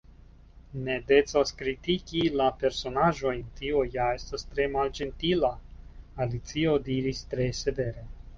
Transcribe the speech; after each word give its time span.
"Ne 0.85 0.93
decas 1.09 1.51
kritiki 1.59 2.23
la 2.41 2.47
personaĵojn; 2.63 3.43
tio 3.61 3.83
ja 3.97 4.07
estas 4.21 4.47
tre 4.55 4.67
malĝentila." 4.77 5.53
Alicio 6.27 6.75
diris 6.91 7.23
tre 7.35 7.47
severe. 7.63 8.09